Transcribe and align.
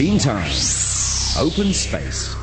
Teen 0.00 0.18
Time. 0.18 0.50
Open 1.36 1.74
Space. 1.74 2.34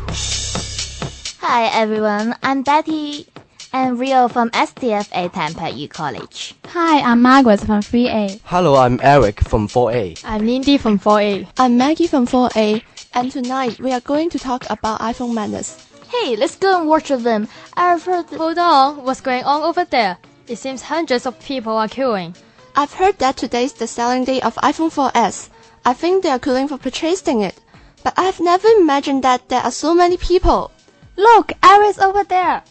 Hi 1.39 1.65
everyone, 1.73 2.35
I'm 2.43 2.61
Betty 2.61 3.25
and 3.73 3.99
Rio 3.99 4.27
from 4.27 4.51
STFA 4.51 5.33
Tam 5.33 5.55
Pak 5.55 5.75
Yu 5.75 5.87
College. 5.87 6.53
Hi, 6.67 6.99
I'm 6.99 7.23
Margaret 7.23 7.61
from 7.61 7.81
3A. 7.81 8.41
Hello, 8.43 8.75
I'm 8.75 8.99
Eric 9.01 9.39
from 9.39 9.67
4A. 9.67 10.21
I'm 10.23 10.45
Lindy 10.45 10.77
from 10.77 10.99
4A. 10.99 11.47
I'm 11.57 11.77
Maggie 11.77 12.05
from 12.05 12.27
4A. 12.27 12.83
And 13.15 13.31
tonight 13.31 13.79
we 13.79 13.91
are 13.91 14.01
going 14.01 14.29
to 14.29 14.37
talk 14.37 14.69
about 14.69 14.99
iPhone 14.99 15.33
madness. 15.33 15.83
Hey, 16.09 16.35
let's 16.35 16.57
go 16.57 16.79
and 16.79 16.87
watch 16.87 17.07
them. 17.07 17.47
I've 17.73 18.03
heard. 18.03 18.29
Hold 18.29 18.59
on, 18.59 19.03
what's 19.03 19.21
going 19.21 19.45
on 19.45 19.63
over 19.63 19.83
there? 19.83 20.19
It 20.47 20.57
seems 20.57 20.83
hundreds 20.83 21.25
of 21.25 21.39
people 21.39 21.73
are 21.73 21.87
queuing. 21.87 22.37
I've 22.75 22.93
heard 22.93 23.17
that 23.17 23.35
today's 23.35 23.73
the 23.73 23.87
selling 23.87 24.25
day 24.25 24.41
of 24.41 24.53
iPhone 24.57 24.93
4S. 24.93 25.49
I 25.87 25.93
think 25.93 26.21
they 26.21 26.29
are 26.29 26.37
queuing 26.37 26.67
for 26.67 26.77
purchasing 26.77 27.39
it. 27.39 27.61
But 28.03 28.13
I've 28.17 28.41
never 28.41 28.67
imagined 28.67 29.23
that 29.23 29.47
there 29.47 29.61
are 29.61 29.71
so 29.71 29.95
many 29.95 30.17
people. 30.17 30.69
Look, 31.15 31.53
Eric's 31.63 31.97
over 31.97 32.25
there. 32.25 32.61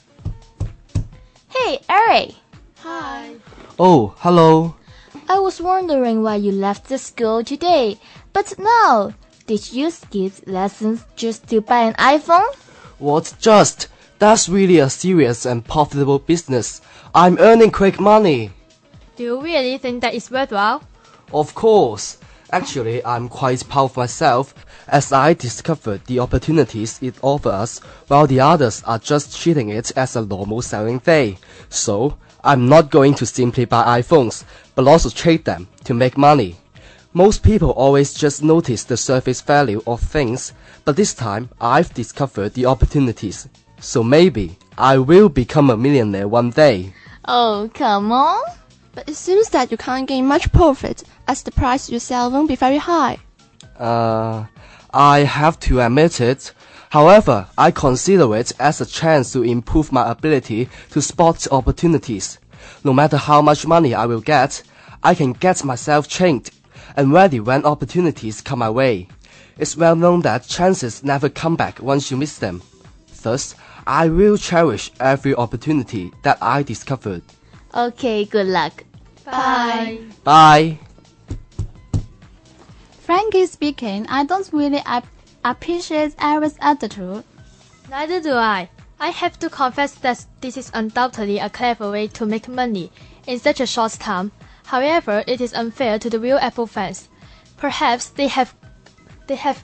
Hey, 1.49 1.79
Eric. 1.89 2.35
Hi. 2.81 3.37
Oh, 3.79 4.13
hello. 4.19 4.77
I 5.31 5.39
was 5.39 5.63
wondering 5.63 6.23
why 6.23 6.37
you 6.37 6.53
left 6.53 6.91
the 6.91 6.99
school 6.99 7.43
today. 7.43 7.99
But 8.35 8.53
now, 8.59 9.15
did 9.47 9.73
you 9.73 9.91
skip 9.91 10.35
lessons 10.47 11.03
just 11.17 11.49
to 11.49 11.63
buy 11.63 11.85
an 11.85 11.95
iPhone? 11.95 12.55
What 12.99 13.33
just? 13.41 13.89
That's 14.19 14.47
really 14.47 14.79
a 14.79 14.91
serious 14.91 15.47
and 15.47 15.65
profitable 15.65 16.19
business. 16.19 16.83
I'm 17.15 17.39
earning 17.39 17.71
quick 17.71 17.99
money. 17.99 18.51
Do 19.17 19.23
you 19.23 19.41
really 19.41 19.79
think 19.79 20.03
that 20.03 20.13
is 20.13 20.31
worthwhile? 20.31 20.83
Of 21.33 21.55
course. 21.55 22.19
Actually, 22.53 23.05
I'm 23.05 23.29
quite 23.29 23.69
proud 23.69 23.87
of 23.87 23.97
myself 23.97 24.55
as 24.87 25.13
I 25.13 25.35
discovered 25.35 26.05
the 26.07 26.21
opportunities 26.21 26.99
it 27.03 27.17
offers 27.23 27.81
while 28.07 28.27
the 28.27 28.41
others 28.41 28.83
are 28.85 28.99
just 28.99 29.41
treating 29.41 29.71
it 29.71 29.91
as 29.97 30.15
a 30.15 30.25
normal 30.25 30.63
selling 30.63 30.99
day. 30.99 31.39
So, 31.69 32.17
I'm 32.45 32.69
not 32.69 32.91
going 32.91 33.15
to 33.15 33.27
simply 33.27 33.65
buy 33.65 34.01
iPhones, 34.01 34.45
but 34.77 34.87
also 34.87 35.11
trade 35.11 35.45
them 35.45 35.67
to 35.85 35.95
make 35.95 36.17
money. 36.17 36.57
Most 37.13 37.43
people 37.43 37.71
always 37.71 38.15
just 38.15 38.45
notice 38.45 38.85
the 38.85 38.97
surface 38.97 39.41
value 39.41 39.83
of 39.87 40.01
things, 40.01 40.53
but 40.85 40.95
this 40.95 41.15
time 41.15 41.49
I've 41.61 41.93
discovered 41.95 42.55
the 42.55 42.67
opportunities. 42.67 43.49
So 43.81 44.05
maybe 44.05 44.57
I 44.79 44.99
will 44.99 45.29
become 45.29 45.71
a 45.71 45.77
millionaire 45.77 46.29
one 46.29 46.51
day. 46.51 46.95
Oh, 47.25 47.69
come 47.75 48.13
on. 48.13 48.43
But 48.97 49.11
it 49.11 49.15
seems 49.17 49.51
that 49.51 49.71
you 49.71 49.77
can't 49.77 50.09
gain 50.09 50.27
much 50.27 50.51
profit 50.53 51.05
as 51.29 51.43
the 51.43 51.51
price 51.51 51.91
you 51.91 51.99
sell 51.99 52.31
won't 52.31 52.49
be 52.49 52.57
very 52.57 52.79
high. 52.79 53.19
Uh, 53.79 54.47
I 54.91 55.19
have 55.19 55.61
to 55.69 55.83
admit 55.83 56.19
it. 56.23 56.55
However, 56.89 57.47
I 57.59 57.73
consider 57.73 58.35
it 58.35 58.53
as 58.59 58.81
a 58.81 58.87
chance 58.87 59.35
to 59.35 59.43
improve 59.43 59.93
my 59.93 60.11
ability 60.11 60.71
to 60.93 61.03
spot 61.03 61.47
opportunities. 61.53 62.39
No 62.85 62.95
matter 62.95 63.19
how 63.19 63.43
much 63.43 63.67
money 63.67 63.93
I 63.93 64.07
will 64.07 64.23
get, 64.23 64.63
I 65.03 65.15
can 65.15 65.35
get 65.35 65.63
myself 65.63 66.09
trained 66.09 66.49
and 66.97 67.13
ready 67.13 67.39
when 67.39 67.67
opportunities 67.67 68.41
come 68.41 68.61
my 68.61 68.71
way. 68.71 69.09
It's 69.59 69.77
well 69.77 69.95
known 69.95 70.23
that 70.23 70.49
chances 70.49 71.05
never 71.05 71.29
come 71.29 71.55
back 71.55 71.83
once 71.83 72.11
you 72.11 72.17
miss 72.17 72.39
them. 72.39 72.63
Thus, 73.23 73.57
I 73.87 74.09
will 74.09 74.39
cherish 74.39 74.91
every 75.01 75.35
opportunity 75.35 76.13
that 76.23 76.39
I 76.41 76.63
discovered. 76.63 77.23
Okay, 77.77 78.25
good 78.25 78.47
luck. 78.47 78.85
Bye. 79.27 79.99
Bye. 80.25 80.79
Frankly 83.01 83.45
speaking, 83.47 84.07
I 84.09 84.25
don't 84.25 84.49
really 84.51 84.83
ap- 84.87 85.07
appreciate 85.45 86.15
Eric's 86.19 86.57
attitude. 86.61 87.23
Neither 87.91 88.21
do 88.23 88.33
I. 88.33 88.71
I 88.99 89.11
have 89.11 89.39
to 89.41 89.51
confess 89.51 89.93
that 89.97 90.25
this 90.41 90.57
is 90.57 90.71
undoubtedly 90.73 91.39
a 91.39 91.51
clever 91.51 91.91
way 91.91 92.09
to 92.09 92.25
make 92.25 92.49
money 92.49 92.91
in 93.27 93.39
such 93.39 93.61
a 93.61 93.67
short 93.67 93.93
time. 93.93 94.33
However, 94.65 95.23
it 95.27 95.43
is 95.43 95.53
unfair 95.53 95.99
to 95.99 96.09
the 96.09 96.19
real 96.19 96.39
Apple 96.39 96.67
fans. 96.67 97.09
Perhaps 97.59 98.09
they 98.09 98.27
have 98.29 98.55
they 99.27 99.37
have 99.37 99.63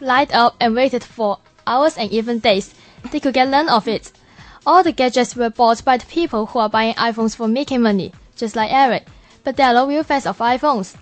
lined 0.00 0.32
up 0.32 0.54
and 0.60 0.76
waited 0.76 1.02
for 1.02 1.38
hours 1.66 1.98
and 1.98 2.10
even 2.12 2.38
days. 2.38 2.72
They 3.10 3.18
could 3.18 3.34
get 3.34 3.48
none 3.48 3.68
of 3.68 3.88
it. 3.88 4.12
All 4.64 4.84
the 4.84 4.92
gadgets 4.92 5.34
were 5.34 5.50
bought 5.50 5.84
by 5.84 5.96
the 5.96 6.06
people 6.06 6.46
who 6.46 6.60
are 6.60 6.68
buying 6.68 6.94
iPhones 6.94 7.34
for 7.34 7.48
making 7.48 7.82
money, 7.82 8.12
just 8.36 8.54
like 8.54 8.72
Eric. 8.72 9.06
But 9.42 9.56
they 9.56 9.64
are 9.64 9.74
no 9.74 9.88
real 9.88 10.04
fans 10.04 10.24
of 10.24 10.38
iPhones. 10.38 10.94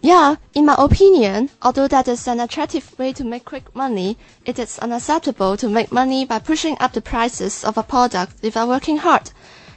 Yeah, 0.00 0.36
in 0.54 0.64
my 0.64 0.74
opinion, 0.78 1.50
although 1.60 1.86
that 1.88 2.08
is 2.08 2.26
an 2.26 2.40
attractive 2.40 2.98
way 2.98 3.12
to 3.12 3.22
make 3.22 3.44
quick 3.44 3.76
money, 3.76 4.16
it 4.46 4.58
is 4.58 4.78
unacceptable 4.78 5.58
to 5.58 5.68
make 5.68 5.92
money 5.92 6.24
by 6.24 6.38
pushing 6.38 6.78
up 6.80 6.94
the 6.94 7.02
prices 7.02 7.62
of 7.62 7.76
a 7.76 7.82
product 7.82 8.42
without 8.42 8.68
working 8.68 8.96
hard. 8.96 9.32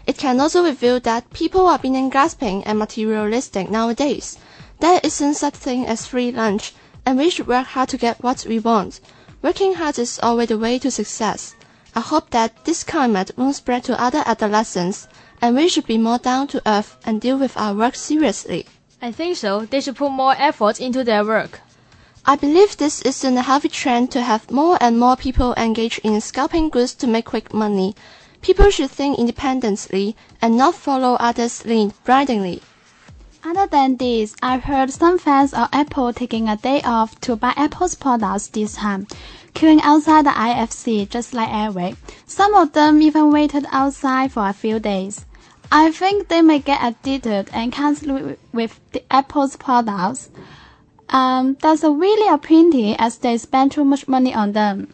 It 0.06 0.18
can 0.18 0.40
also 0.40 0.64
reveal 0.64 1.02
that 1.02 1.34
people 1.34 1.68
are 1.68 1.80
being 1.80 2.10
grasping 2.10 2.64
and 2.64 2.80
materialistic 2.80 3.70
nowadays. 3.70 4.38
There 4.80 5.02
isn't 5.04 5.34
such 5.34 5.56
thing 5.56 5.86
as 5.86 6.08
free 6.08 6.32
lunch, 6.32 6.74
and 7.06 7.18
we 7.18 7.30
should 7.30 7.48
work 7.48 7.68
hard 7.68 7.90
to 7.90 7.98
get 7.98 8.24
what 8.24 8.46
we 8.48 8.60
want. 8.60 9.02
Working 9.42 9.74
hard 9.74 10.00
is 10.00 10.18
always 10.24 10.48
the 10.48 10.58
way 10.58 10.80
to 10.80 10.90
success. 10.90 11.56
I 11.98 12.02
hope 12.02 12.30
that 12.30 12.64
this 12.64 12.84
climate 12.84 13.32
won't 13.38 13.56
spread 13.56 13.84
to 13.86 14.00
other 14.00 14.22
adolescents, 14.24 15.08
and 15.42 15.56
we 15.56 15.68
should 15.68 15.88
be 15.88 15.98
more 15.98 16.20
down 16.20 16.46
to 16.50 16.62
earth 16.64 16.96
and 17.04 17.20
deal 17.20 17.40
with 17.40 17.58
our 17.58 17.74
work 17.74 17.96
seriously. 17.96 18.68
I 19.02 19.12
think 19.12 19.36
so. 19.36 19.66
They 19.66 19.82
should 19.82 19.96
put 19.96 20.12
more 20.12 20.36
effort 20.38 20.80
into 20.80 21.04
their 21.04 21.26
work. 21.26 21.60
I 22.24 22.36
believe 22.36 22.78
this 22.78 23.02
is 23.02 23.24
in 23.24 23.36
a 23.36 23.42
healthy 23.42 23.70
trend 23.70 24.12
to 24.12 24.22
have 24.22 24.52
more 24.52 24.78
and 24.80 25.00
more 25.00 25.16
people 25.16 25.56
engaged 25.58 26.02
in 26.04 26.22
scalping 26.22 26.70
goods 26.70 26.94
to 26.94 27.08
make 27.08 27.26
quick 27.26 27.52
money. 27.52 27.96
People 28.44 28.70
should 28.70 28.92
think 28.92 29.18
independently 29.18 30.16
and 30.40 30.56
not 30.56 30.76
follow 30.76 31.16
others' 31.16 31.66
lead 31.66 31.94
blindly. 32.06 32.62
Other 33.44 33.66
than 33.66 33.98
this, 33.98 34.36
I've 34.44 34.66
heard 34.66 34.92
some 34.92 35.18
fans 35.18 35.52
of 35.52 35.70
Apple 35.74 36.14
taking 36.14 36.48
a 36.48 36.58
day 36.58 36.82
off 36.84 37.20
to 37.22 37.36
buy 37.36 37.54
Apple's 37.56 37.96
products 37.96 38.50
this 38.50 38.76
time, 38.76 39.08
queuing 39.58 39.82
outside 39.82 40.24
the 40.24 40.30
IFC 40.30 41.10
just 41.10 41.34
like 41.34 41.50
Eric. 41.50 41.96
Some 42.28 42.54
of 42.54 42.74
them 42.74 43.02
even 43.02 43.32
waited 43.32 43.66
outside 43.72 44.32
for 44.32 44.48
a 44.48 44.54
few 44.54 44.80
days. 44.80 45.26
I 45.72 45.92
think 45.92 46.28
they 46.28 46.44
may 46.44 46.60
get 46.60 46.80
addicted 46.84 47.50
and 47.52 47.76
live 48.04 48.38
with 48.54 48.80
the 48.92 49.02
Apple's 49.12 49.56
products. 49.56 50.30
Um, 51.10 51.58
that's 51.60 51.84
a 51.84 51.90
really 51.90 52.32
a 52.32 52.38
pity 52.38 52.96
as 53.00 53.18
they 53.18 53.36
spend 53.40 53.72
too 53.72 53.84
much 53.84 54.08
money 54.08 54.32
on 54.32 54.52
them. 54.52 54.94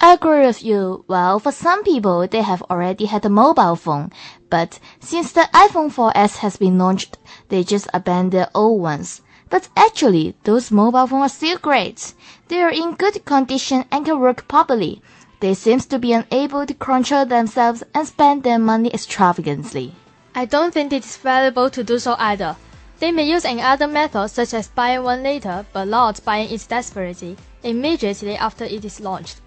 I 0.00 0.14
agree 0.14 0.44
with 0.44 0.64
you. 0.64 1.04
Well, 1.06 1.38
for 1.38 1.52
some 1.52 1.84
people, 1.84 2.26
they 2.26 2.42
have 2.42 2.62
already 2.62 3.04
had 3.04 3.24
a 3.24 3.28
mobile 3.28 3.76
phone, 3.76 4.10
but 4.48 4.80
since 4.98 5.30
the 5.30 5.48
iPhone 5.54 5.92
4S 5.92 6.38
has 6.38 6.56
been 6.56 6.78
launched, 6.78 7.16
they 7.48 7.62
just 7.62 7.86
abandoned 7.94 8.32
their 8.32 8.48
old 8.56 8.80
ones. 8.82 9.22
But 9.50 9.68
actually, 9.76 10.36
those 10.44 10.70
mobile 10.70 11.06
phones 11.08 11.32
are 11.32 11.34
still 11.34 11.58
great. 11.58 12.14
They 12.48 12.62
are 12.62 12.70
in 12.70 12.94
good 12.94 13.24
condition 13.24 13.84
and 13.90 14.06
can 14.06 14.20
work 14.20 14.46
properly. 14.48 15.02
They 15.40 15.54
seem 15.54 15.80
to 15.80 15.98
be 15.98 16.12
unable 16.12 16.66
to 16.66 16.74
control 16.74 17.26
themselves 17.26 17.82
and 17.92 18.06
spend 18.06 18.42
their 18.42 18.58
money 18.58 18.90
extravagantly. 18.94 19.92
I 20.34 20.44
don't 20.44 20.72
think 20.72 20.92
it 20.92 21.04
is 21.04 21.16
valuable 21.16 21.68
to 21.70 21.82
do 21.82 21.98
so 21.98 22.14
either. 22.18 22.56
They 23.00 23.10
may 23.10 23.24
use 23.24 23.44
another 23.44 23.88
method 23.88 24.28
such 24.28 24.54
as 24.54 24.68
buying 24.68 25.02
one 25.02 25.22
later, 25.22 25.66
but 25.72 25.86
not 25.86 26.24
buying 26.24 26.50
it 26.50 26.66
desperately, 26.68 27.36
immediately 27.64 28.36
after 28.36 28.64
it 28.64 28.84
is 28.84 29.00
launched. 29.00 29.40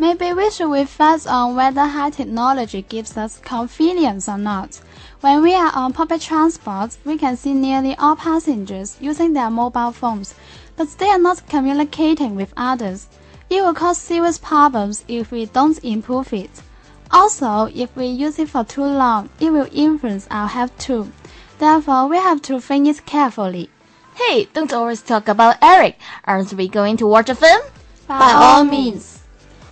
Maybe 0.00 0.32
we 0.32 0.48
should 0.52 0.70
reflect 0.70 1.26
on 1.26 1.56
whether 1.56 1.84
high 1.84 2.10
technology 2.10 2.82
gives 2.82 3.16
us 3.16 3.40
convenience 3.40 4.28
or 4.28 4.38
not. 4.38 4.76
When 5.22 5.42
we 5.42 5.56
are 5.56 5.72
on 5.74 5.92
public 5.92 6.20
transport, 6.20 6.96
we 7.04 7.18
can 7.18 7.36
see 7.36 7.52
nearly 7.52 7.96
all 7.96 8.14
passengers 8.14 8.96
using 9.00 9.32
their 9.32 9.50
mobile 9.50 9.90
phones, 9.90 10.36
but 10.76 10.88
they 10.98 11.08
are 11.08 11.18
not 11.18 11.48
communicating 11.48 12.36
with 12.36 12.54
others. 12.56 13.08
It 13.50 13.60
will 13.60 13.74
cause 13.74 13.98
serious 13.98 14.38
problems 14.38 15.04
if 15.08 15.32
we 15.32 15.46
don't 15.46 15.82
improve 15.82 16.32
it. 16.32 16.62
Also, 17.10 17.64
if 17.74 17.96
we 17.96 18.06
use 18.06 18.38
it 18.38 18.50
for 18.50 18.62
too 18.62 18.84
long, 18.84 19.30
it 19.40 19.50
will 19.50 19.68
influence 19.72 20.28
our 20.30 20.46
health 20.46 20.78
too. 20.78 21.10
Therefore, 21.58 22.06
we 22.06 22.18
have 22.18 22.40
to 22.42 22.60
think 22.60 22.86
it 22.86 23.04
carefully. 23.04 23.68
Hey, 24.14 24.44
don't 24.54 24.72
always 24.72 25.02
talk 25.02 25.26
about 25.26 25.56
Eric. 25.60 25.98
Aren't 26.24 26.52
we 26.52 26.68
going 26.68 26.96
to 26.98 27.06
watch 27.08 27.28
a 27.30 27.34
film? 27.34 27.62
By 28.06 28.32
all 28.32 28.64
means. 28.64 29.18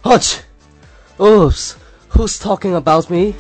Hutch! 0.09 0.39
Oops! 1.21 1.75
Who's 2.11 2.39
talking 2.39 2.77
about 2.77 3.11
me? 3.11 3.35